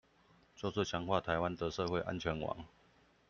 [0.55, 2.65] 就是強化臺灣的社會安全網